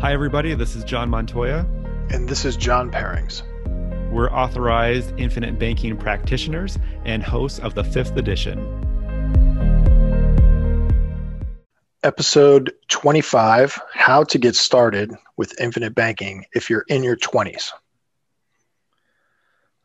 [0.00, 0.54] Hi, everybody.
[0.54, 1.66] This is John Montoya.
[2.08, 3.42] And this is John Perrings.
[4.10, 8.58] We're authorized infinite banking practitioners and hosts of the fifth edition.
[12.02, 17.70] Episode 25 How to Get Started with Infinite Banking if you're in your 20s.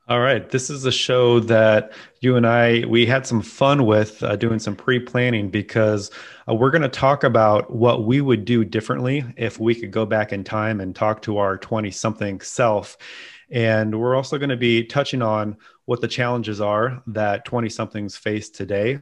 [0.07, 0.47] All right.
[0.47, 4.59] This is a show that you and I we had some fun with uh, doing
[4.59, 6.11] some pre-planning because
[6.47, 10.05] uh, we're going to talk about what we would do differently if we could go
[10.05, 12.97] back in time and talk to our 20 something self.
[13.49, 18.15] And we're also going to be touching on what the challenges are that 20 somethings
[18.15, 18.99] face today.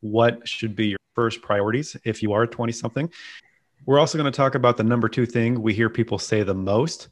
[0.00, 3.12] What should be your first priorities if you are 20 something?
[3.84, 6.54] We're also going to talk about the number 2 thing we hear people say the
[6.54, 7.08] most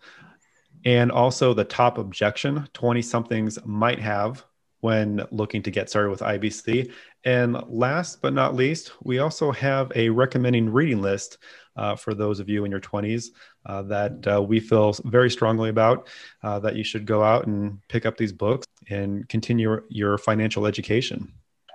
[0.84, 4.44] and also the top objection 20 somethings might have
[4.80, 6.92] when looking to get started with IBC.
[7.24, 11.38] And last but not least, we also have a recommending reading list
[11.76, 13.30] uh, for those of you in your 20s
[13.66, 16.08] uh, that uh, we feel very strongly about
[16.42, 20.66] uh, that you should go out and pick up these books and continue your financial
[20.66, 21.32] education.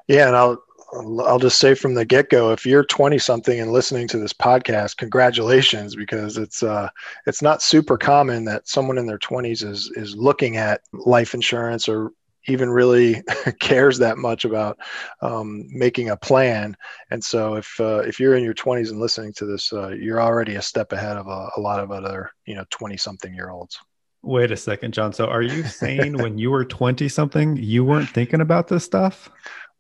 [0.08, 0.64] Yeah, and I'll
[0.94, 4.34] I'll just say from the get go, if you're 20 something and listening to this
[4.34, 6.90] podcast, congratulations, because it's uh,
[7.26, 11.88] it's not super common that someone in their 20s is is looking at life insurance
[11.90, 12.12] or
[12.48, 13.22] even really
[13.60, 14.78] cares that much about
[15.22, 16.76] um, making a plan.
[17.10, 20.22] And so, if uh, if you're in your 20s and listening to this, uh, you're
[20.22, 23.50] already a step ahead of a, a lot of other you know 20 something year
[23.50, 23.80] olds.
[24.26, 25.12] Wait a second, John.
[25.12, 29.30] So, are you saying when you were 20 something, you weren't thinking about this stuff?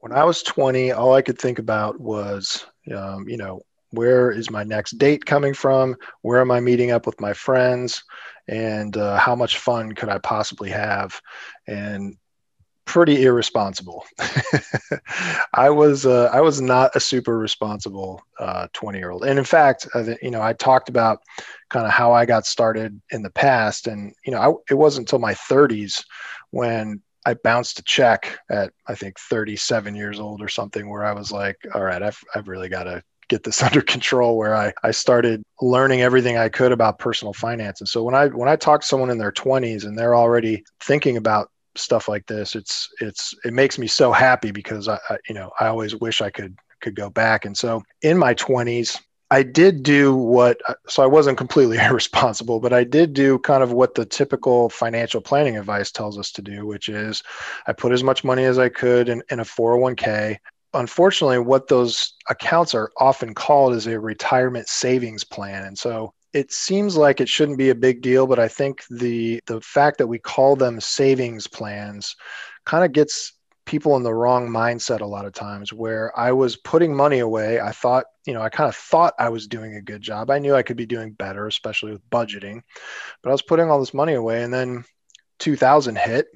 [0.04, 4.52] When I was 20, all I could think about was, um, you know, where is
[4.52, 5.95] my next date coming from?
[6.23, 8.04] Where am I meeting up with my friends?
[8.50, 11.22] And uh, how much fun could I possibly have?
[11.68, 12.18] And
[12.84, 14.04] pretty irresponsible.
[15.54, 18.22] I was uh, I was not a super responsible
[18.73, 21.20] 20 uh, year old, and in fact, uh, you know, I talked about
[21.70, 25.08] kind of how I got started in the past, and you know, I, it wasn't
[25.08, 26.04] until my 30s
[26.52, 31.14] when I bounced a check at I think 37 years old or something where I
[31.14, 34.73] was like, all right, I've I've really got to get this under control where I,
[34.84, 37.82] I started learning everything I could about personal finance.
[37.82, 40.64] And so when I when I talk to someone in their 20s and they're already
[40.82, 45.17] thinking about stuff like this, it's it's it makes me so happy because I, I
[45.28, 47.45] you know I always wish I could could go back.
[47.45, 49.00] And so in my 20s,
[49.33, 53.73] I did do what, so I wasn't completely irresponsible, but I did do kind of
[53.73, 57.23] what the typical financial planning advice tells us to do, which is
[57.66, 60.38] I put as much money as I could in, in a 401k.
[60.76, 65.65] Unfortunately, what those accounts are often called is a retirement savings plan.
[65.65, 69.39] And so it seems like it shouldn't be a big deal, but I think the
[69.48, 72.15] the fact that we call them savings plans
[72.65, 73.33] kind of gets
[73.66, 77.60] people in the wrong mindset a lot of times where I was putting money away.
[77.60, 80.30] I thought, you know, I kind of thought I was doing a good job.
[80.30, 82.62] I knew I could be doing better, especially with budgeting,
[83.22, 84.44] but I was putting all this money away.
[84.44, 84.84] And then
[85.40, 86.28] 2000 hit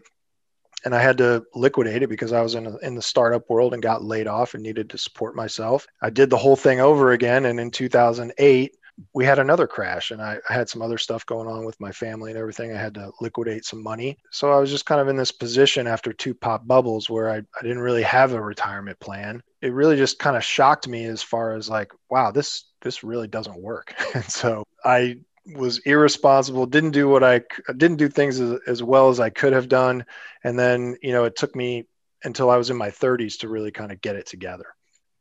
[0.86, 3.74] and I had to liquidate it because I was in, a, in the startup world
[3.74, 5.88] and got laid off and needed to support myself.
[6.02, 7.46] I did the whole thing over again.
[7.46, 8.76] And in 2008,
[9.14, 11.92] we had another crash and I, I, had some other stuff going on with my
[11.92, 12.72] family and everything.
[12.72, 14.18] I had to liquidate some money.
[14.32, 17.38] So I was just kind of in this position after two pop bubbles where I,
[17.38, 19.42] I didn't really have a retirement plan.
[19.62, 23.28] It really just kind of shocked me as far as like, wow, this this really
[23.28, 23.94] doesn't work.
[24.16, 25.18] and so I
[25.56, 27.42] was irresponsible, didn't do what I
[27.78, 30.06] didn't do things as, as well as I could have done.
[30.44, 31.88] And then, you know, it took me
[32.24, 34.66] until I was in my 30s to really kind of get it together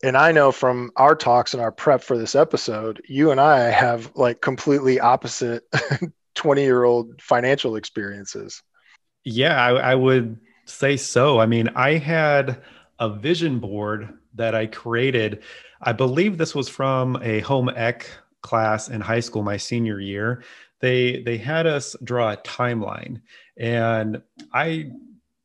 [0.02, 3.70] and I know from our talks and our prep for this episode, you and I
[3.70, 5.64] have like completely opposite
[6.34, 8.62] 20 year old financial experiences.
[9.24, 11.40] Yeah, I, I, would say so.
[11.40, 12.62] I mean, I had
[12.98, 15.42] a vision board that I created.
[15.80, 18.08] I believe this was from a home ec
[18.42, 20.44] class in high school, my senior year.
[20.80, 23.22] They they had us draw a timeline,
[23.56, 24.92] and I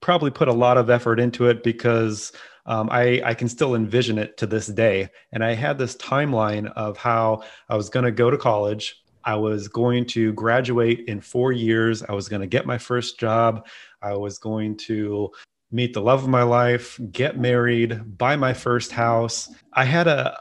[0.02, 2.34] probably put a lot of effort into it because
[2.66, 5.10] um, I, I can still envision it to this day.
[5.32, 9.02] And I had this timeline of how I was going to go to college.
[9.24, 12.04] I was going to graduate in four years.
[12.04, 13.68] I was going to get my first job.
[14.02, 15.32] I was going to
[15.72, 19.50] meet the love of my life, get married, buy my first house.
[19.74, 20.38] I had a,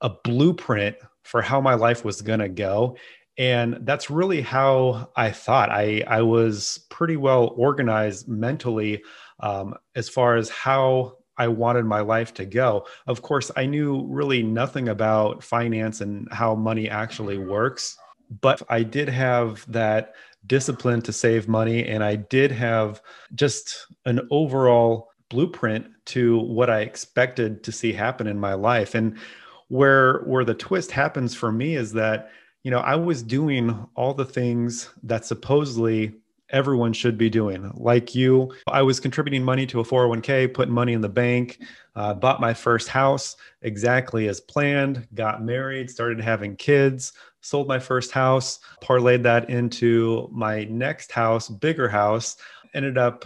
[0.00, 2.96] a blueprint for how my life was going to go.
[3.38, 5.70] And that's really how I thought.
[5.70, 9.02] I, I was pretty well organized mentally
[9.40, 12.86] um, as far as how I wanted my life to go.
[13.06, 17.96] Of course, I knew really nothing about finance and how money actually works,
[18.42, 20.12] but I did have that
[20.46, 23.00] discipline to save money and I did have
[23.34, 28.94] just an overall blueprint to what I expected to see happen in my life.
[28.94, 29.16] And
[29.68, 32.30] where where the twist happens for me is that
[32.62, 36.12] you know, I was doing all the things that supposedly
[36.52, 37.70] everyone should be doing.
[37.74, 41.60] Like you, I was contributing money to a 401k, putting money in the bank,
[41.96, 47.78] uh, bought my first house exactly as planned, got married, started having kids, sold my
[47.78, 52.36] first house, parlayed that into my next house, bigger house,
[52.74, 53.24] ended up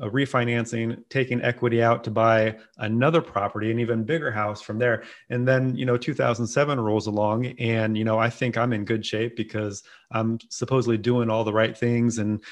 [0.00, 5.04] uh, refinancing, taking equity out to buy another property, an even bigger house from there.
[5.30, 9.04] And then, you know, 2007 rolls along, and, you know, I think I'm in good
[9.04, 12.18] shape because I'm supposedly doing all the right things.
[12.18, 12.42] And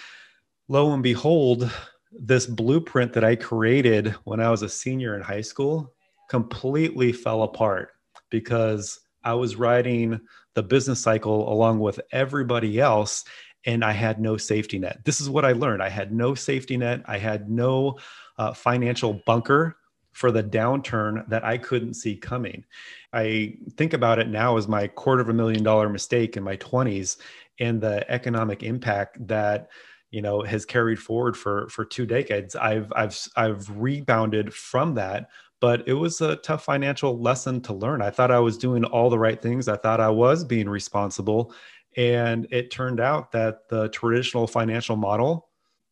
[0.69, 1.70] lo and behold,
[2.12, 5.94] this blueprint that I created when I was a senior in high school
[6.28, 7.93] completely fell apart
[8.31, 10.20] because I was riding
[10.54, 13.25] the business cycle along with everybody else
[13.66, 15.00] and I had no safety net.
[15.04, 15.82] This is what I learned.
[15.82, 17.02] I had no safety net.
[17.06, 17.98] I had no
[18.38, 19.76] uh, financial bunker
[20.12, 22.64] for the downturn that I couldn't see coming.
[23.12, 26.56] I think about it now as my quarter of a million dollar mistake in my
[26.56, 27.18] 20s
[27.58, 29.69] and the economic impact that
[30.10, 32.54] you know has carried forward for for two decades.
[32.54, 35.28] I've I've I've rebounded from that,
[35.60, 38.00] but it was a tough financial lesson to learn.
[38.00, 39.69] I thought I was doing all the right things.
[39.69, 41.52] I thought I was being responsible
[41.96, 45.48] and it turned out that the traditional financial model,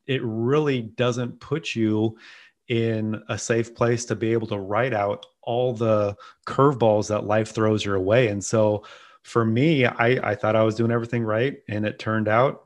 [0.06, 2.17] it really doesn't put you
[2.69, 6.17] in a safe place to be able to write out all the
[6.47, 8.29] curveballs that life throws your way.
[8.29, 8.85] And so
[9.23, 11.56] for me, I, I thought I was doing everything right.
[11.69, 12.65] And it turned out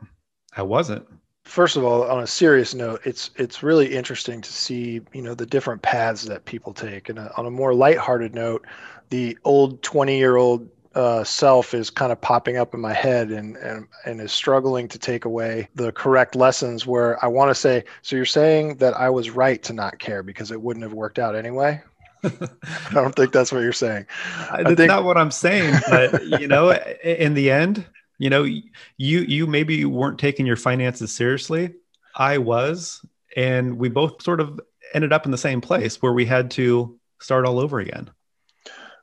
[0.57, 1.07] I wasn't.
[1.45, 5.35] First of all, on a serious note, it's it's really interesting to see you know
[5.35, 7.09] the different paths that people take.
[7.09, 8.67] And uh, on a more lighthearted note,
[9.09, 10.69] the old twenty year old
[10.99, 14.89] uh, self is kind of popping up in my head and, and and is struggling
[14.89, 18.95] to take away the correct lessons where I want to say so you're saying that
[18.95, 21.81] I was right to not care because it wouldn't have worked out anyway?
[22.25, 24.07] I don't think that's what you're saying.
[24.51, 24.89] That's think...
[24.89, 26.73] not what I'm saying but you know
[27.05, 27.87] in the end
[28.19, 28.65] you know you
[28.97, 31.75] you maybe weren't taking your finances seriously.
[32.17, 33.07] I was
[33.37, 34.59] and we both sort of
[34.95, 38.11] ended up in the same place where we had to start all over again.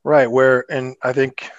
[0.03, 1.49] Right where and I think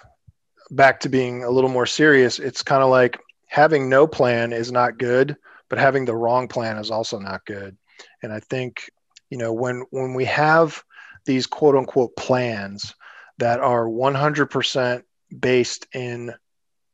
[0.71, 4.73] back to being a little more serious, it's kind of like having no plan is
[4.73, 5.37] not good,
[5.69, 7.77] but having the wrong plan is also not good.
[8.23, 8.91] And I think,
[9.31, 10.83] you know, when when we have
[11.25, 12.95] these quote unquote plans
[13.39, 15.03] that are 100%
[15.39, 16.33] based in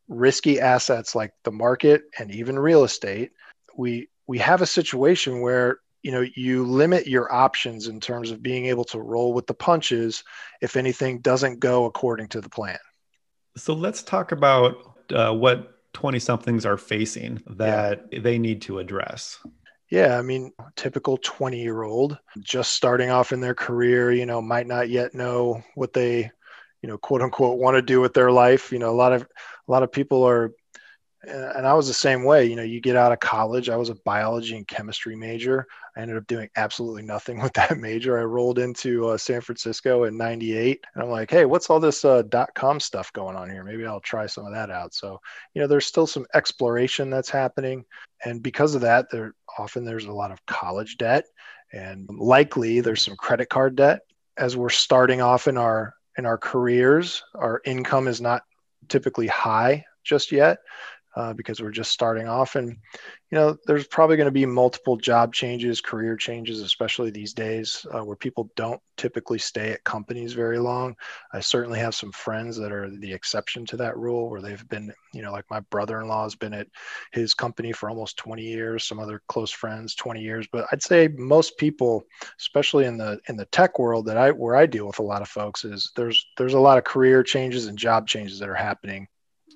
[0.09, 3.33] risky assets like the market and even real estate,
[3.77, 8.43] we we have a situation where you know you limit your options in terms of
[8.43, 10.25] being able to roll with the punches
[10.61, 12.79] if anything doesn't go according to the plan
[13.57, 18.21] so let's talk about uh, what 20 somethings are facing that yeah.
[18.21, 19.39] they need to address.
[19.91, 24.41] Yeah, I mean, typical 20 year old just starting off in their career, you know,
[24.41, 26.31] might not yet know what they,
[26.81, 28.73] you know, quote unquote want to do with their life.
[28.73, 30.53] You know, a lot of a lot of people are
[31.25, 32.47] and I was the same way.
[32.47, 33.69] You know, you get out of college.
[33.69, 35.67] I was a biology and chemistry major.
[35.97, 38.19] I ended up doing absolutely nothing with that major.
[38.19, 42.05] I rolled into uh, San Francisco in '98, and I'm like, hey, what's all this
[42.05, 43.63] uh, dot com stuff going on here?
[43.63, 44.95] Maybe I'll try some of that out.
[44.95, 45.21] So,
[45.55, 47.85] you know, there's still some exploration that's happening,
[48.25, 51.25] and because of that, there often there's a lot of college debt,
[51.73, 54.01] and likely there's some credit card debt.
[54.37, 58.43] As we're starting off in our in our careers, our income is not
[58.89, 60.59] typically high just yet
[61.17, 62.57] uh, because we're just starting off.
[62.57, 62.69] And,
[63.31, 67.87] you know, there's probably going to be multiple job changes, career changes, especially these days
[67.93, 70.95] uh, where people don't typically stay at companies very long.
[71.33, 74.93] I certainly have some friends that are the exception to that rule where they've been,
[75.13, 76.69] you know, like my brother in law has been at
[77.13, 80.47] his company for almost 20 years, some other close friends, 20 years.
[80.51, 82.05] But I'd say most people,
[82.39, 85.23] especially in the in the tech world that I where I deal with a lot
[85.23, 88.55] of folks, is there's there's a lot of career changes and job changes that are
[88.55, 89.09] happening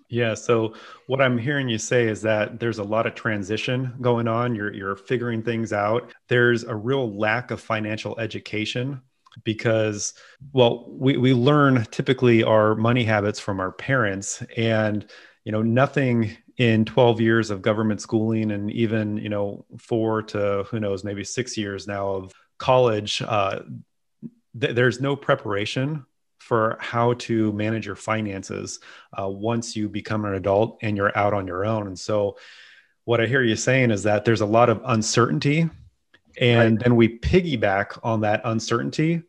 [0.08, 0.34] yeah.
[0.34, 0.75] So
[1.06, 4.54] what I'm hearing you say is that there's a lot of transition going on.
[4.54, 6.12] You're you're figuring things out.
[6.28, 9.00] There's a real lack of financial education
[9.44, 10.14] because
[10.52, 15.06] well we, we learn typically our money habits from our parents and
[15.44, 20.64] you know nothing in 12 years of government schooling and even you know four to
[20.70, 23.60] who knows maybe six years now of college uh,
[24.58, 26.06] th- there's no preparation
[26.47, 28.79] for how to manage your finances
[29.21, 31.88] uh, once you become an adult and you're out on your own.
[31.88, 32.37] And so,
[33.05, 35.69] what I hear you saying is that there's a lot of uncertainty,
[36.41, 36.85] and right.
[36.85, 39.23] then we piggyback on that uncertainty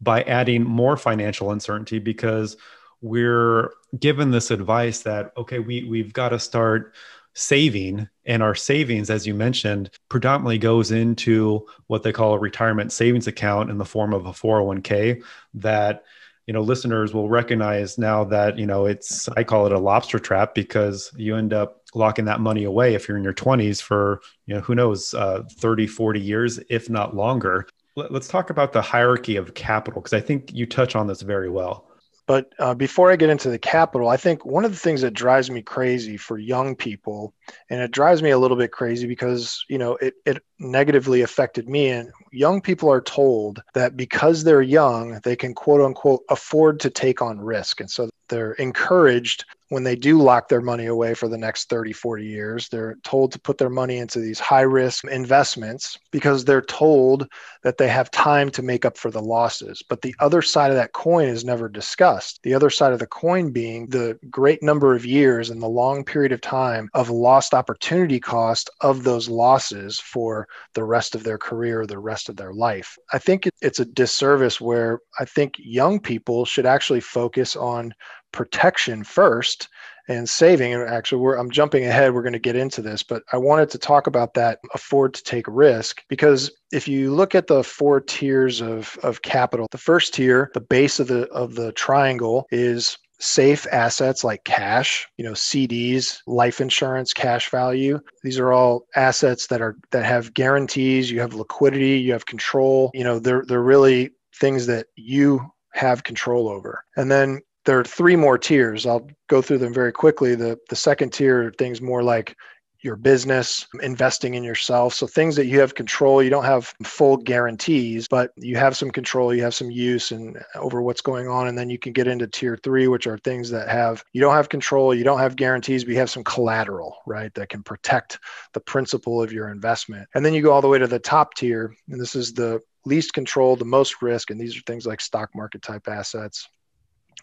[0.00, 2.56] by adding more financial uncertainty because
[3.02, 6.94] we're given this advice that okay, we we've got to start
[7.34, 12.90] saving and our savings as you mentioned predominantly goes into what they call a retirement
[12.92, 15.22] savings account in the form of a 401k
[15.54, 16.02] that
[16.50, 20.18] you know listeners will recognize now that you know it's i call it a lobster
[20.18, 24.20] trap because you end up locking that money away if you're in your 20s for
[24.46, 27.68] you know who knows uh, 30 40 years if not longer.
[27.94, 31.48] Let's talk about the hierarchy of capital because i think you touch on this very
[31.48, 31.86] well
[32.30, 35.14] but uh, before I get into the capital, I think one of the things that
[35.14, 37.34] drives me crazy for young people,
[37.68, 41.68] and it drives me a little bit crazy because you know it, it negatively affected
[41.68, 41.88] me.
[41.88, 46.90] And young people are told that because they're young, they can quote unquote afford to
[46.90, 51.28] take on risk, and so they're encouraged when they do lock their money away for
[51.28, 55.04] the next 30, 40 years, they're told to put their money into these high risk
[55.04, 57.28] investments because they're told
[57.62, 59.80] that they have time to make up for the losses.
[59.88, 62.40] But the other side of that coin is never discussed.
[62.42, 66.04] The other side of the coin being the great number of years and the long
[66.04, 71.38] period of time of lost opportunity cost of those losses for the rest of their
[71.38, 72.98] career, the rest of their life.
[73.12, 77.94] I think it's a disservice where I think young people should actually focus on
[78.32, 79.68] protection first
[80.08, 80.74] and saving.
[80.74, 82.12] And actually we're i'm jumping ahead.
[82.12, 85.22] We're going to get into this but i wanted to talk about that afford to
[85.22, 90.14] take risk because if you look at the four tiers of, of capital the first
[90.14, 95.32] tier the base of the of the triangle is safe assets like cash you know
[95.32, 98.00] cds life insurance cash value.
[98.22, 101.10] These are all assets that are that have guarantees.
[101.10, 101.98] You have liquidity.
[102.00, 102.90] You have control.
[102.94, 106.84] You know they're they're really things that you have control over.
[106.96, 108.86] And then there are three more tiers.
[108.86, 110.34] I'll go through them very quickly.
[110.34, 112.36] The the second tier are things more like
[112.82, 114.94] your business, investing in yourself.
[114.94, 118.90] So things that you have control, you don't have full guarantees, but you have some
[118.90, 121.48] control, you have some use and over what's going on.
[121.48, 124.34] And then you can get into tier three, which are things that have you don't
[124.34, 127.32] have control, you don't have guarantees, but you have some collateral, right?
[127.34, 128.18] That can protect
[128.54, 130.08] the principle of your investment.
[130.14, 132.60] And then you go all the way to the top tier, and this is the
[132.86, 134.30] least control, the most risk.
[134.30, 136.48] And these are things like stock market type assets,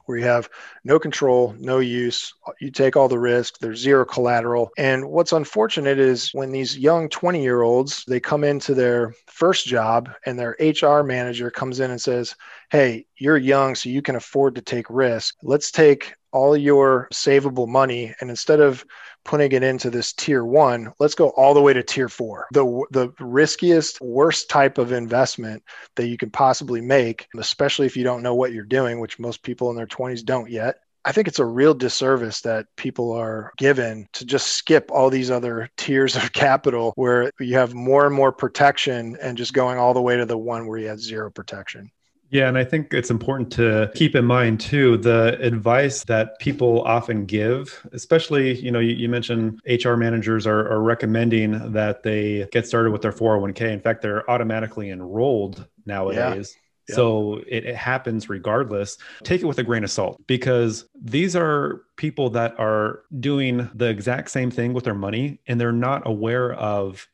[0.06, 0.50] where you have
[0.84, 2.34] no control, no use.
[2.60, 3.60] You take all the risk.
[3.60, 4.72] There's zero collateral.
[4.78, 9.68] And what's unfortunate is when these young 20 year olds, they come into their first
[9.68, 12.36] job and their HR manager comes in and says,
[12.70, 15.36] Hey, you're young, so you can afford to take risk.
[15.44, 18.86] Let's take all your savable money and instead of
[19.28, 22.48] putting it into this tier one, let's go all the way to tier four.
[22.52, 25.62] The, the riskiest, worst type of investment
[25.96, 29.44] that you can possibly make, especially if you don't know what you're doing, which most
[29.44, 30.78] people in their 20s don't yet.
[31.06, 35.32] I think it's a real disservice that people are given to just skip all these
[35.32, 39.94] other tiers of capital where you have more and more protection and just going all
[39.94, 41.92] the way to the one where you have zero protection.
[42.30, 46.82] Yeah, and I think it's important to keep in mind too the advice that people
[46.82, 52.48] often give, especially, you know, you, you mentioned HR managers are, are, recommending that they
[52.52, 53.72] get started with their 401k.
[53.72, 56.54] In fact, they're automatically enrolled nowadays.
[56.56, 56.62] Yeah.
[56.90, 56.96] Yep.
[56.96, 58.98] So it, it, happens regardless.
[59.24, 63.90] Take it with a grain of salt because these are people that are doing the
[63.90, 67.06] exact same thing with their money and they're not aware of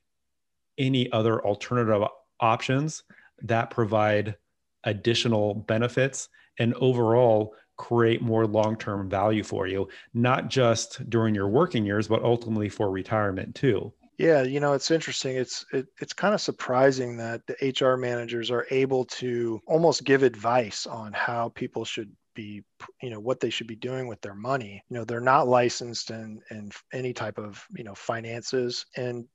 [0.77, 2.08] any other alternative
[2.39, 3.03] options
[3.41, 4.36] that provide
[4.84, 11.86] additional benefits and overall create more long-term value for you not just during your working
[11.86, 13.92] years but ultimately for retirement too.
[14.18, 15.38] Yeah you know it's interesting.
[15.38, 20.22] It's it, it's kind of surprising that the hr managers are able to almost give
[20.24, 22.63] advice on how people should be
[23.02, 24.84] you know what they should be doing with their money.
[24.90, 28.86] You know they're not licensed in in any type of you know finances.
[28.96, 29.25] And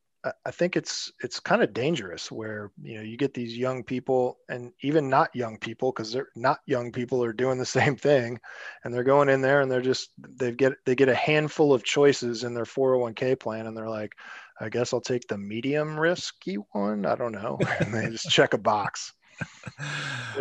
[0.44, 4.38] I think it's it's kind of dangerous where you know you get these young people
[4.48, 8.40] and even not young people because they're not young people are doing the same thing
[8.84, 11.84] and they're going in there and they're just they get they get a handful of
[11.84, 14.14] choices in their 401k plan and they're like
[14.60, 17.06] I guess I'll take the medium risky one?
[17.06, 17.58] I don't know.
[17.78, 19.12] And they just check a box.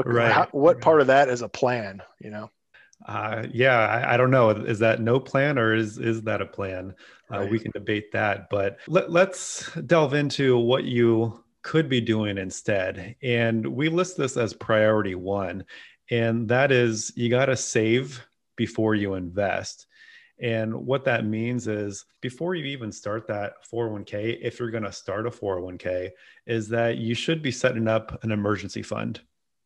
[0.05, 2.49] Right how, what part of that is a plan you know
[3.05, 4.49] uh, yeah, I, I, don't know.
[4.49, 6.95] Is that no plan or is is that a plan?
[7.31, 7.51] Uh, right.
[7.51, 13.15] We can debate that, but let, let's delve into what you could be doing instead.
[13.21, 15.65] And we list this as priority one,
[16.09, 18.25] and that is you got to save
[18.55, 19.85] before you invest.
[20.39, 24.91] And what that means is before you even start that 401k, if you're going to
[24.91, 26.11] start a 401k,
[26.45, 29.19] is that you should be setting up an emergency fund,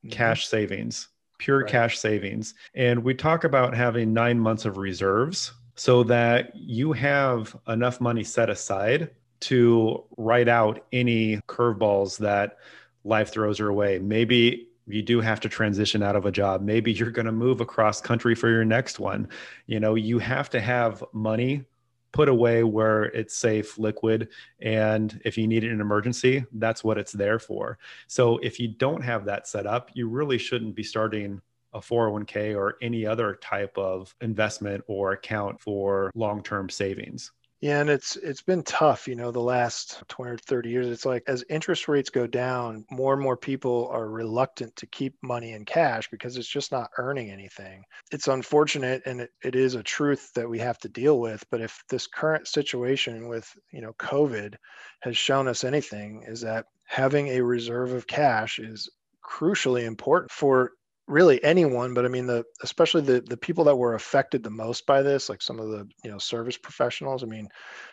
[0.05, 0.11] mm-hmm.
[0.11, 1.09] cash savings
[1.41, 1.71] pure right.
[1.71, 2.53] cash savings.
[2.75, 8.23] And we talk about having nine months of reserves so that you have enough money
[8.23, 9.09] set aside
[9.41, 12.57] to write out any curveballs that
[13.03, 13.97] life throws your way.
[13.97, 16.61] Maybe you do have to transition out of a job.
[16.61, 19.27] Maybe you're going to move across country for your next one.
[19.65, 21.63] You know, you have to have money
[22.11, 26.83] put away where it's safe, liquid, and if you need it in an emergency, that's
[26.83, 27.77] what it's there for.
[28.07, 31.41] So if you don't have that set up, you really shouldn't be starting
[31.73, 37.31] a 401k or any other type of investment or account for long term savings.
[37.61, 40.87] Yeah, and it's it's been tough, you know, the last 20 or 30 years.
[40.87, 45.15] It's like as interest rates go down, more and more people are reluctant to keep
[45.21, 47.83] money in cash because it's just not earning anything.
[48.11, 51.43] It's unfortunate and it, it is a truth that we have to deal with.
[51.51, 54.55] But if this current situation with, you know, COVID
[55.01, 58.89] has shown us anything, is that having a reserve of cash is
[59.23, 60.71] crucially important for
[61.11, 64.85] really anyone but i mean the especially the the people that were affected the most
[64.85, 67.47] by this like some of the you know service professionals i mean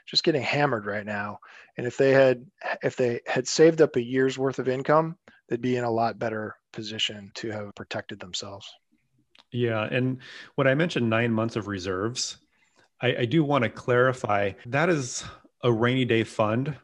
[0.08, 1.38] just getting hammered right now.
[1.76, 2.46] And if they had
[2.82, 5.16] if they had saved up a year's worth of income
[5.48, 8.68] they'd be in a lot better position to have protected themselves.
[9.52, 10.18] Yeah and
[10.56, 12.38] when i mentioned nine months of reserves
[13.00, 15.24] i, I do want to clarify that is
[15.62, 16.74] a rainy day fund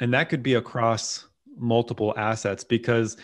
[0.00, 3.16] and that could be across multiple assets because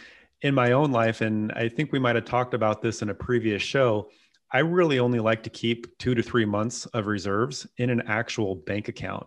[0.43, 3.15] in my own life, and I think we might have talked about this in a
[3.15, 4.11] previous show,
[4.53, 8.55] I really only like to keep two to three months of reserves in an actual
[8.55, 9.27] bank account.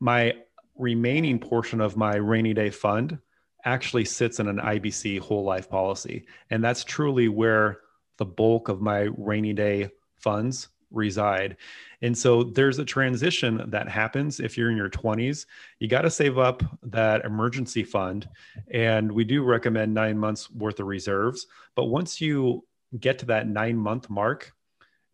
[0.00, 0.34] My
[0.76, 3.18] remaining portion of my rainy day fund
[3.64, 6.26] actually sits in an IBC whole life policy.
[6.50, 7.80] And that's truly where
[8.18, 11.56] the bulk of my rainy day funds reside.
[12.02, 15.46] And so there's a transition that happens if you're in your 20s.
[15.78, 18.28] You got to save up that emergency fund.
[18.70, 21.46] And we do recommend nine months worth of reserves.
[21.74, 22.64] But once you
[23.00, 24.52] get to that nine month mark,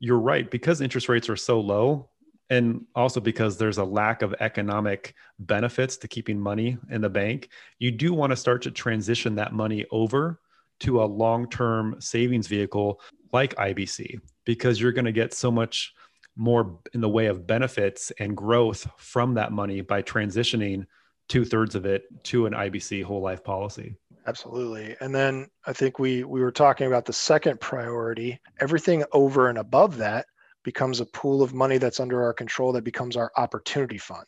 [0.00, 2.08] you're right, because interest rates are so low,
[2.48, 7.48] and also because there's a lack of economic benefits to keeping money in the bank,
[7.78, 10.40] you do want to start to transition that money over
[10.80, 13.00] to a long term savings vehicle
[13.32, 15.92] like IBC because you're going to get so much
[16.36, 20.86] more in the way of benefits and growth from that money by transitioning
[21.28, 23.94] two thirds of it to an IBC whole life policy.
[24.26, 24.96] Absolutely.
[25.00, 28.38] And then I think we we were talking about the second priority.
[28.60, 30.26] Everything over and above that
[30.62, 34.26] becomes a pool of money that's under our control that becomes our opportunity fund.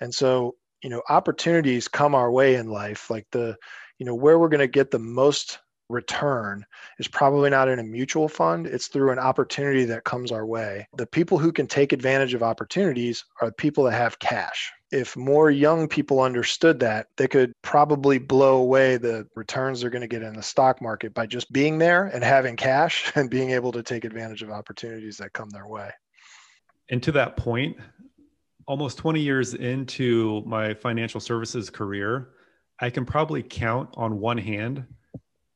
[0.00, 3.56] And so, you know, opportunities come our way in life like the
[3.98, 6.64] you know where we're going to get the most return
[6.98, 8.66] is probably not in a mutual fund.
[8.66, 10.88] It's through an opportunity that comes our way.
[10.96, 14.72] The people who can take advantage of opportunities are people that have cash.
[14.92, 20.02] If more young people understood that, they could probably blow away the returns they're going
[20.02, 23.50] to get in the stock market by just being there and having cash and being
[23.50, 25.90] able to take advantage of opportunities that come their way.
[26.88, 27.76] And to that point,
[28.66, 32.30] almost 20 years into my financial services career,
[32.80, 34.84] I can probably count on one hand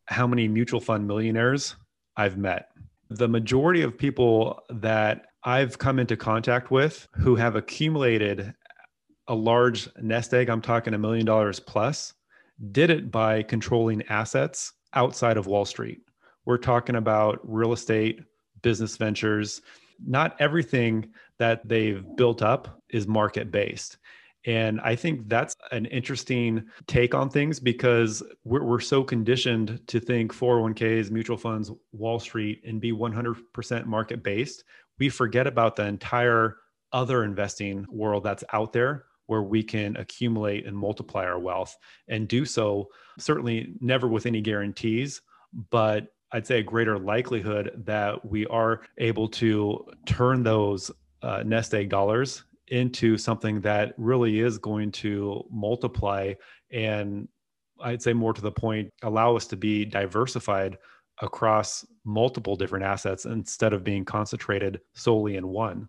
[0.07, 1.77] how many mutual fund millionaires
[2.17, 2.71] I've met.
[3.11, 8.55] The majority of people that I've come into contact with who have accumulated
[9.29, 12.15] a large nest egg, I'm talking a million dollars plus,
[12.73, 16.01] did it by controlling assets outside of Wall Street.
[16.45, 18.21] We're talking about real estate,
[18.63, 19.63] business ventures.
[20.05, 23.99] Not everything that they've built up is market based.
[24.47, 30.01] And I think that's an interesting take on things because we're, we're so conditioned to
[30.01, 34.65] think 401ks, mutual funds, Wall Street, and be 100% market based.
[34.99, 36.57] We forget about the entire
[36.93, 41.77] other investing world that's out there where we can accumulate and multiply our wealth
[42.09, 45.21] and do so certainly never with any guarantees,
[45.71, 50.91] but I'd say a greater likelihood that we are able to turn those
[51.23, 56.33] uh, nest egg dollars into something that really is going to multiply
[56.73, 57.29] and
[57.83, 60.79] I'd say more to the point, allow us to be diversified
[61.23, 65.89] across multiple different assets instead of being concentrated solely in one.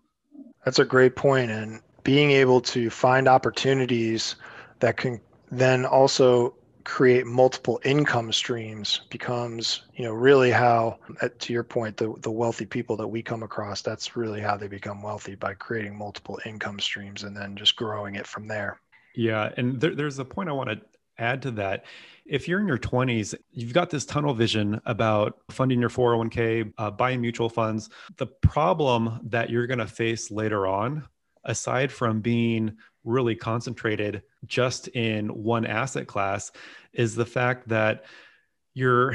[0.64, 1.50] That's a great point.
[1.50, 4.36] And being able to find opportunities
[4.80, 10.98] that can then also create multiple income streams becomes you know really how
[11.38, 14.68] to your point the, the wealthy people that we come across that's really how they
[14.68, 18.80] become wealthy by creating multiple income streams and then just growing it from there.
[19.14, 20.80] Yeah and there, there's a point i want to
[21.18, 21.84] add to that.
[22.24, 26.90] If you're in your 20s you've got this tunnel vision about funding your 401k uh,
[26.90, 27.90] buying mutual funds.
[28.16, 31.06] The problem that you're going to face later on
[31.44, 36.52] aside from being really concentrated just in one asset class
[36.92, 38.04] is the fact that
[38.74, 39.14] you're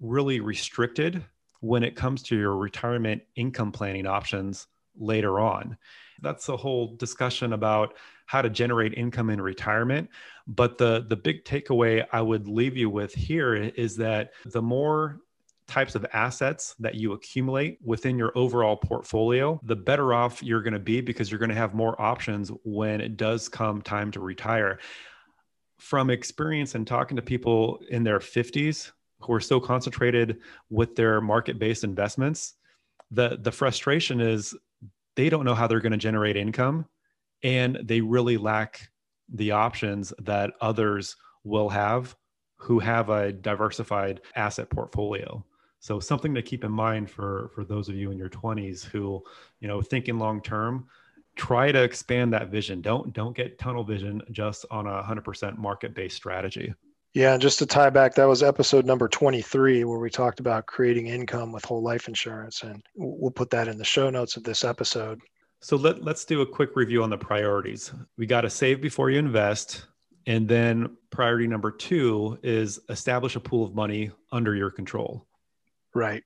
[0.00, 1.24] really restricted
[1.60, 5.76] when it comes to your retirement income planning options later on.
[6.20, 7.94] That's the whole discussion about
[8.26, 10.10] how to generate income in retirement.
[10.46, 15.20] But the, the big takeaway I would leave you with here is that the more
[15.68, 20.72] types of assets that you accumulate within your overall portfolio, the better off you're going
[20.72, 24.20] to be because you're going to have more options when it does come time to
[24.20, 24.78] retire.
[25.78, 30.38] From experience and talking to people in their 50s who are so concentrated
[30.70, 32.54] with their market-based investments,
[33.10, 34.54] the the frustration is
[35.16, 36.86] they don't know how they're going to generate income
[37.42, 38.88] and they really lack
[39.32, 42.16] the options that others will have
[42.58, 45.44] who have a diversified asset portfolio.
[45.80, 49.22] So something to keep in mind for for those of you in your 20s who,
[49.60, 50.86] you know, thinking long term,
[51.36, 52.82] try to expand that vision.
[52.82, 56.74] Don't don't get tunnel vision just on a 100% market-based strategy.
[57.14, 60.66] Yeah, and just to tie back, that was episode number 23 where we talked about
[60.66, 64.44] creating income with whole life insurance and we'll put that in the show notes of
[64.44, 65.20] this episode.
[65.60, 67.92] So let, let's do a quick review on the priorities.
[68.16, 69.86] We got to save before you invest.
[70.26, 75.26] And then priority number two is establish a pool of money under your control.
[75.98, 76.22] Right.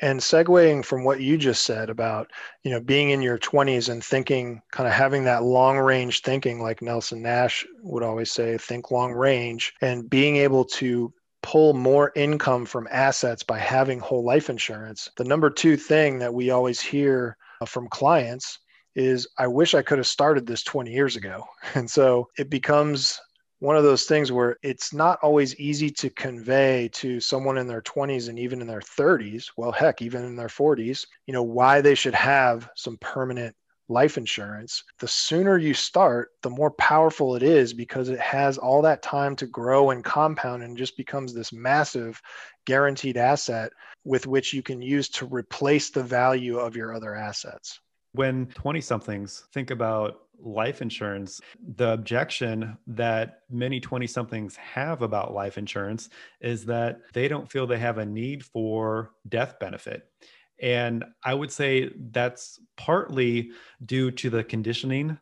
[0.00, 2.30] And segueing from what you just said about,
[2.62, 6.60] you know, being in your 20s and thinking, kind of having that long range thinking,
[6.60, 11.12] like Nelson Nash would always say, think long range, and being able to
[11.42, 15.10] pull more income from assets by having whole life insurance.
[15.18, 18.58] The number two thing that we always hear uh, from clients
[18.94, 21.44] is I wish I could have started this 20 years ago.
[21.74, 23.20] And so it becomes
[23.64, 27.80] one of those things where it's not always easy to convey to someone in their
[27.80, 31.80] 20s and even in their 30s, well, heck, even in their 40s, you know, why
[31.80, 33.56] they should have some permanent
[33.88, 34.84] life insurance.
[34.98, 39.34] The sooner you start, the more powerful it is because it has all that time
[39.36, 42.20] to grow and compound and just becomes this massive
[42.66, 43.72] guaranteed asset
[44.04, 47.80] with which you can use to replace the value of your other assets.
[48.14, 51.40] When 20 somethings think about life insurance,
[51.76, 57.66] the objection that many 20 somethings have about life insurance is that they don't feel
[57.66, 60.08] they have a need for death benefit.
[60.62, 63.50] And I would say that's partly
[63.84, 65.18] due to the conditioning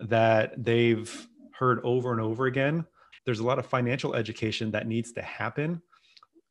[0.00, 2.84] that they've heard over and over again.
[3.24, 5.80] There's a lot of financial education that needs to happen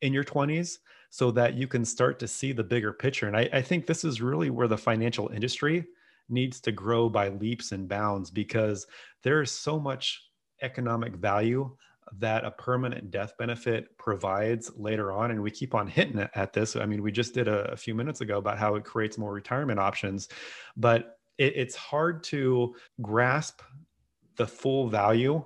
[0.02, 3.28] in your 20s so that you can start to see the bigger picture.
[3.28, 5.86] And I, I think this is really where the financial industry
[6.30, 8.88] needs to grow by leaps and bounds because
[9.22, 10.24] there is so much
[10.62, 11.70] economic value
[12.18, 15.32] that a permanent death benefit provides later on.
[15.32, 16.76] And we keep on hitting at this.
[16.76, 19.34] I mean, we just did a, a few minutes ago about how it creates more
[19.34, 20.30] retirement options,
[20.76, 23.62] but it, it's hard to grasp
[24.38, 25.44] the full value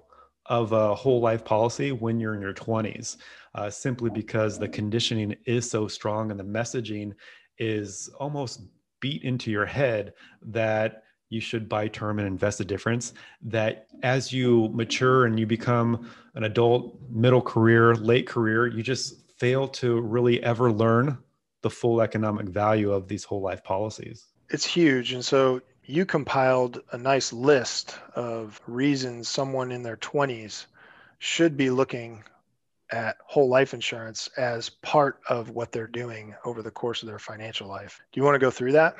[0.47, 3.17] of a whole life policy when you're in your 20s,
[3.55, 7.13] uh, simply because the conditioning is so strong and the messaging
[7.57, 8.61] is almost
[8.99, 14.31] beat into your head that you should buy term and invest a difference that as
[14.31, 19.99] you mature and you become an adult middle career late career you just fail to
[20.01, 21.17] really ever learn
[21.65, 24.27] the full economic value of these whole life policies.
[24.49, 25.13] It's huge.
[25.13, 30.65] And so you compiled a nice list of reasons someone in their 20s
[31.19, 32.23] should be looking
[32.91, 37.19] at whole life insurance as part of what they're doing over the course of their
[37.19, 37.99] financial life.
[38.11, 38.95] Do you want to go through that?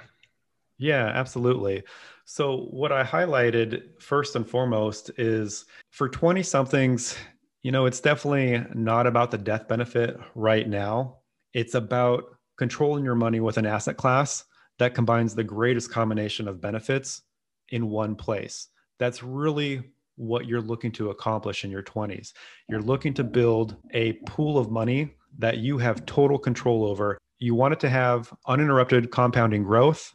[0.77, 1.83] Yeah, absolutely.
[2.25, 7.15] So, what I highlighted first and foremost is for 20 somethings,
[7.61, 11.19] you know, it's definitely not about the death benefit right now.
[11.53, 12.25] It's about
[12.57, 14.43] controlling your money with an asset class
[14.79, 17.21] that combines the greatest combination of benefits
[17.69, 18.69] in one place.
[18.99, 19.83] That's really
[20.17, 22.33] what you're looking to accomplish in your 20s.
[22.69, 27.17] You're looking to build a pool of money that you have total control over.
[27.39, 30.13] You want it to have uninterrupted compounding growth,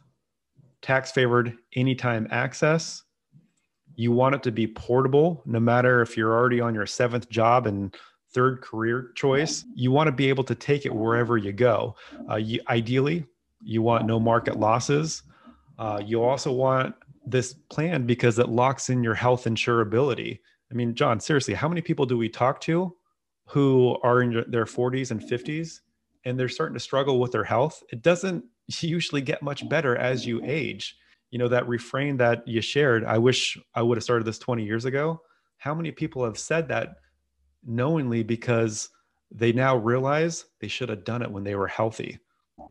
[0.81, 3.03] tax favored anytime access.
[3.95, 7.67] You want it to be portable, no matter if you're already on your seventh job
[7.67, 7.95] and
[8.33, 9.65] third career choice.
[9.75, 11.95] You want to be able to take it wherever you go.
[12.29, 13.25] Uh, you, ideally,
[13.63, 15.23] you want no market losses.
[15.77, 16.95] Uh, you also want
[17.25, 20.39] this plan because it locks in your health insurability.
[20.71, 22.95] I mean, John, seriously, how many people do we talk to
[23.47, 25.81] who are in their 40s and 50s
[26.25, 27.83] and they're starting to struggle with their health?
[27.91, 28.43] It doesn't
[28.81, 30.95] usually get much better as you age.
[31.29, 34.65] You know, that refrain that you shared, I wish I would have started this 20
[34.65, 35.21] years ago.
[35.57, 36.95] How many people have said that
[37.63, 38.89] knowingly because
[39.29, 42.19] they now realize they should have done it when they were healthy?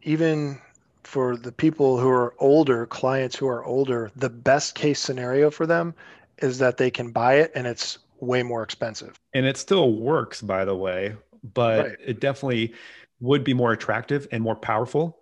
[0.03, 0.61] Even
[1.05, 5.67] for the people who are older, clients who are older, the best case scenario for
[5.67, 5.95] them
[6.39, 9.19] is that they can buy it and it's way more expensive.
[9.35, 11.17] And it still works, by the way,
[11.55, 11.97] but right.
[12.05, 12.75] it definitely
[13.21, 15.19] would be more attractive and more powerful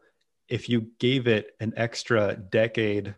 [0.48, 3.14] if you gave it an extra decade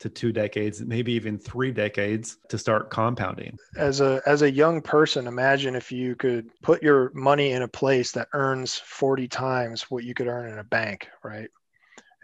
[0.00, 3.56] to two decades, maybe even three decades to start compounding.
[3.76, 7.68] As a as a young person, imagine if you could put your money in a
[7.68, 11.48] place that earns 40 times what you could earn in a bank, right?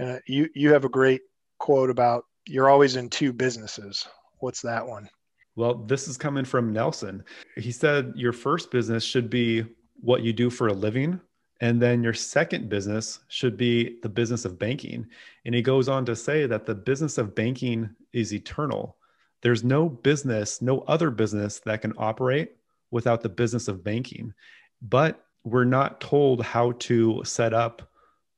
[0.01, 1.23] Uh, you you have a great
[1.59, 4.07] quote about you're always in two businesses.
[4.39, 5.09] What's that one?
[5.57, 7.23] Well, this is coming from Nelson.
[7.57, 9.65] He said your first business should be
[10.01, 11.21] what you do for a living
[11.61, 15.07] And then your second business should be the business of banking.
[15.45, 18.97] And he goes on to say that the business of banking is eternal.
[19.43, 22.53] There's no business, no other business that can operate
[22.91, 24.33] without the business of banking.
[24.81, 27.89] But we're not told how to set up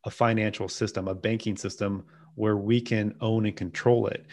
[0.05, 4.27] a financial system, a banking system where we can own and control it.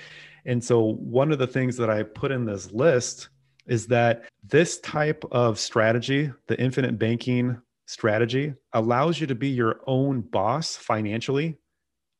[0.45, 3.29] And so, one of the things that I put in this list
[3.67, 9.81] is that this type of strategy, the infinite banking strategy, allows you to be your
[9.85, 11.57] own boss financially,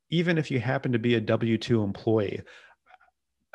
[0.10, 2.42] even if you happen to be a W 2 employee.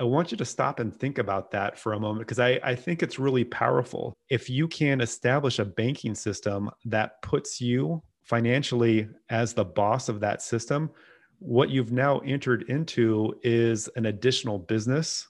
[0.00, 2.74] I want you to stop and think about that for a moment because I, I
[2.74, 4.12] think it's really powerful.
[4.28, 10.20] If you can establish a banking system that puts you financially as the boss of
[10.20, 10.90] that system,
[11.38, 15.28] what you've now entered into is an additional business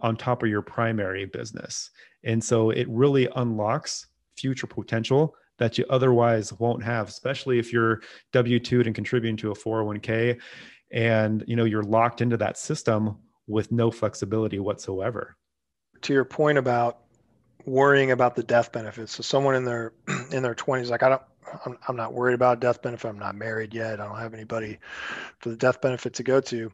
[0.00, 1.90] on top of your primary business.
[2.24, 8.00] And so it really unlocks future potential that you otherwise won't have, especially if you're
[8.32, 10.40] W-2 and contributing to a 401k
[10.90, 13.16] and you know you're locked into that system
[13.46, 15.36] with no flexibility whatsoever.
[16.02, 17.00] To your point about
[17.66, 19.12] worrying about the death benefits.
[19.12, 19.92] So someone in their
[20.32, 21.22] in their 20s like I don't
[21.64, 23.08] I'm, I'm not worried about death benefit.
[23.08, 24.00] I'm not married yet.
[24.00, 24.78] I don't have anybody
[25.38, 26.72] for the death benefit to go to.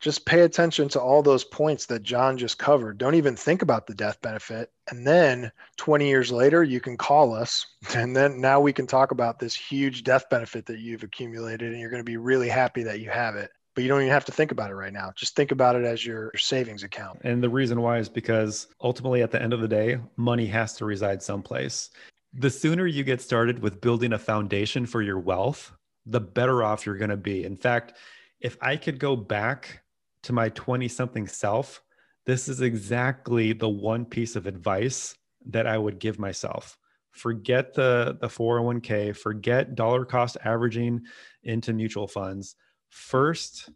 [0.00, 2.96] Just pay attention to all those points that John just covered.
[2.96, 4.72] Don't even think about the death benefit.
[4.88, 7.66] And then 20 years later, you can call us.
[7.94, 11.72] And then now we can talk about this huge death benefit that you've accumulated.
[11.72, 14.12] And you're going to be really happy that you have it but you don't even
[14.12, 15.12] have to think about it right now.
[15.14, 17.20] Just think about it as your savings account.
[17.22, 20.74] And the reason why is because ultimately, at the end of the day, money has
[20.74, 21.90] to reside someplace
[22.32, 25.72] the sooner you get started with building a foundation for your wealth,
[26.06, 27.44] the better off you're going to be.
[27.44, 27.94] In fact,
[28.40, 29.82] if I could go back
[30.22, 31.82] to my 20 something self,
[32.26, 35.16] this is exactly the one piece of advice
[35.46, 36.78] that I would give myself.
[37.10, 41.02] Forget the, the 401k, forget dollar cost averaging
[41.42, 42.54] into mutual funds.
[42.90, 43.70] First,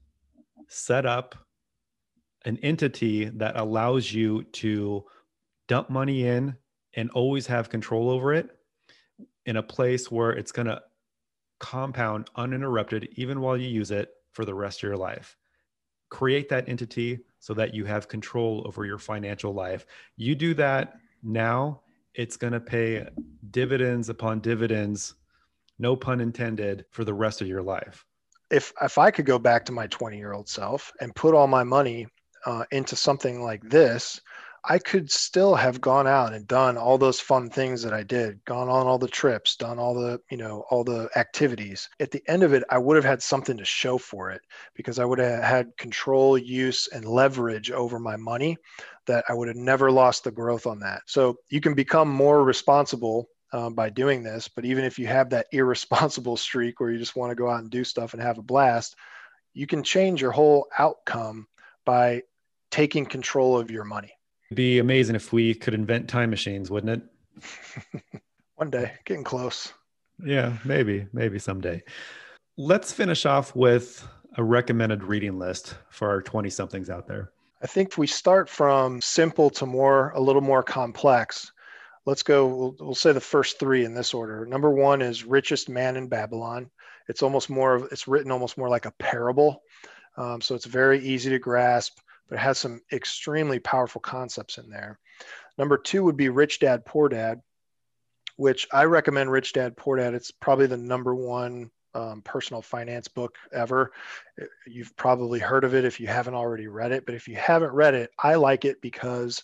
[0.68, 1.34] set up
[2.44, 5.04] an entity that allows you to
[5.66, 6.56] dump money in
[6.96, 8.50] and always have control over it
[9.46, 10.82] in a place where it's going to
[11.60, 15.36] compound uninterrupted, even while you use it for the rest of your life.
[16.10, 19.86] Create that entity so that you have control over your financial life.
[20.16, 21.80] You do that now,
[22.14, 23.06] it's going to pay
[23.50, 25.14] dividends upon dividends,
[25.78, 28.04] no pun intended, for the rest of your life.
[28.50, 31.46] If, if I could go back to my 20 year old self and put all
[31.46, 32.06] my money
[32.46, 34.20] uh, into something like this,
[34.66, 38.42] I could still have gone out and done all those fun things that I did,
[38.46, 41.90] gone on all the trips, done all the, you know, all the activities.
[42.00, 44.40] At the end of it, I would have had something to show for it
[44.74, 48.56] because I would have had control, use, and leverage over my money
[49.06, 51.02] that I would have never lost the growth on that.
[51.06, 54.48] So you can become more responsible um, by doing this.
[54.48, 57.60] But even if you have that irresponsible streak where you just want to go out
[57.60, 58.96] and do stuff and have a blast,
[59.52, 61.48] you can change your whole outcome
[61.84, 62.22] by
[62.70, 64.14] taking control of your money
[64.54, 68.22] be amazing if we could invent time machines, wouldn't it?
[68.56, 69.72] One day, getting close.
[70.24, 71.82] Yeah, maybe, maybe someday.
[72.56, 77.32] Let's finish off with a recommended reading list for our 20 somethings out there.
[77.62, 81.50] I think if we start from simple to more, a little more complex.
[82.06, 84.44] Let's go, we'll, we'll say the first three in this order.
[84.44, 86.70] Number one is Richest Man in Babylon.
[87.08, 89.62] It's almost more of, it's written almost more like a parable.
[90.16, 94.70] Um, so it's very easy to grasp but it has some extremely powerful concepts in
[94.70, 94.98] there.
[95.58, 97.40] Number two would be Rich Dad Poor Dad,
[98.36, 100.14] which I recommend Rich Dad Poor Dad.
[100.14, 103.92] It's probably the number one um, personal finance book ever.
[104.66, 107.72] You've probably heard of it if you haven't already read it, but if you haven't
[107.72, 109.42] read it, I like it because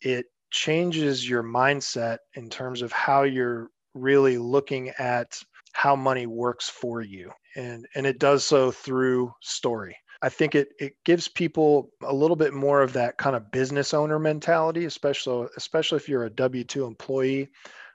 [0.00, 6.68] it changes your mindset in terms of how you're really looking at how money works
[6.68, 7.30] for you.
[7.56, 9.96] And, and it does so through story.
[10.24, 13.92] I think it it gives people a little bit more of that kind of business
[13.92, 17.50] owner mentality, especially especially if you're a W two employee.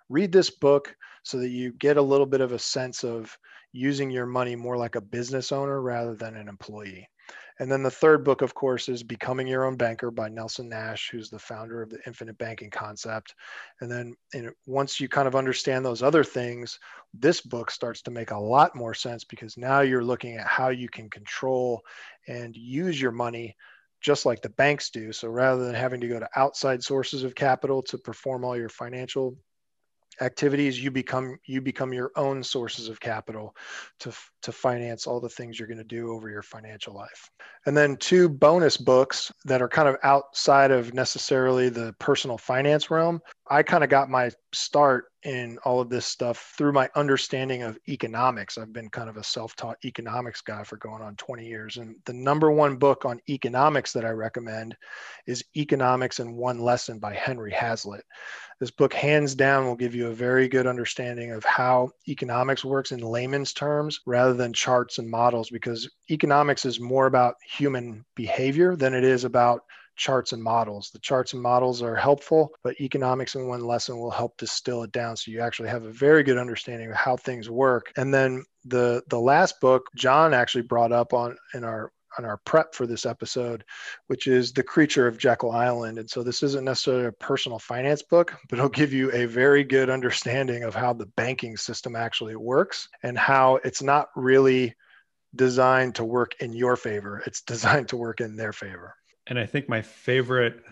[0.09, 3.35] Read this book so that you get a little bit of a sense of
[3.73, 7.09] using your money more like a business owner rather than an employee.
[7.59, 11.09] And then the third book, of course, is Becoming Your Own Banker by Nelson Nash,
[11.09, 13.35] who's the founder of the infinite banking concept.
[13.81, 14.15] And then
[14.65, 16.79] once you kind of understand those other things,
[17.13, 20.69] this book starts to make a lot more sense because now you're looking at how
[20.69, 21.81] you can control
[22.29, 23.57] and use your money
[23.99, 25.11] just like the banks do.
[25.11, 28.69] So rather than having to go to outside sources of capital to perform all your
[28.69, 29.35] financial
[30.21, 33.55] activities you become you become your own sources of capital
[33.99, 37.29] to to finance all the things you're going to do over your financial life.
[37.65, 42.89] And then two bonus books that are kind of outside of necessarily the personal finance
[42.89, 43.21] realm
[43.51, 47.79] I kind of got my start in all of this stuff through my understanding of
[47.89, 48.57] economics.
[48.57, 51.77] I've been kind of a self taught economics guy for going on 20 years.
[51.77, 54.77] And the number one book on economics that I recommend
[55.25, 58.05] is Economics in One Lesson by Henry Hazlitt.
[58.59, 62.91] This book, hands down, will give you a very good understanding of how economics works
[62.91, 68.75] in layman's terms rather than charts and models, because economics is more about human behavior
[68.75, 69.61] than it is about
[69.99, 70.89] charts and models.
[70.91, 74.91] The charts and models are helpful, but economics in one lesson will help distill it
[74.91, 77.91] down so you actually have a very good understanding of how things work.
[77.97, 82.37] And then the the last book John actually brought up on in our on our
[82.37, 83.63] prep for this episode,
[84.07, 85.99] which is The Creature of Jekyll Island.
[85.99, 89.63] And so this isn't necessarily a personal finance book, but it'll give you a very
[89.63, 94.75] good understanding of how the banking system actually works and how it's not really
[95.35, 97.21] designed to work in your favor.
[97.27, 98.95] It's designed to work in their favor.
[99.29, 100.63] And I think my favorite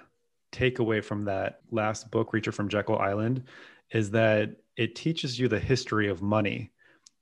[0.51, 3.43] takeaway from that last book, Creature from Jekyll Island,
[3.91, 6.71] is that it teaches you the history of money,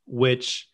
[0.08, 0.70] which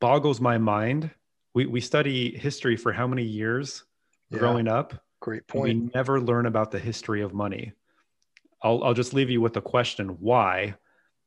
[0.00, 1.10] boggles my mind.
[1.54, 3.84] We, we study history for how many years
[4.30, 4.94] yeah, growing up?
[5.20, 5.62] Great point.
[5.62, 7.72] We never learn about the history of money.
[8.62, 10.74] I'll, I'll just leave you with the question why.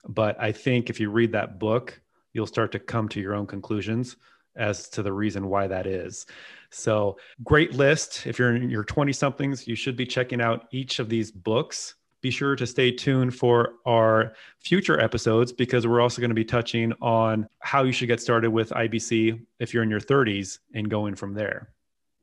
[0.08, 2.02] But I think if you read that book,
[2.34, 4.15] you'll start to come to your own conclusions
[4.56, 6.26] as to the reason why that is.
[6.70, 8.26] So, great list.
[8.26, 11.96] If you're in your 20 somethings, you should be checking out each of these books.
[12.22, 16.46] Be sure to stay tuned for our future episodes because we're also going to be
[16.46, 20.90] touching on how you should get started with IBC if you're in your 30s and
[20.90, 21.70] going from there.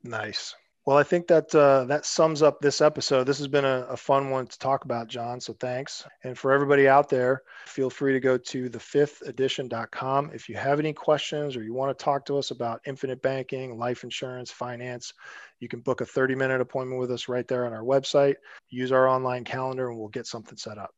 [0.03, 0.55] Nice.
[0.89, 3.25] Well, I think that uh, that sums up this episode.
[3.25, 5.39] This has been a, a, fun one to talk about, John.
[5.39, 6.03] So thanks.
[6.23, 10.31] And for everybody out there, feel free to go to thefifthedition.com.
[10.33, 13.77] If you have any questions or you want to talk to us about infinite banking,
[13.77, 15.13] life insurance, finance,
[15.59, 18.37] you can book a 30 minute appointment with us right there on our website.
[18.69, 20.89] Use our online calendar and we'll get something set up.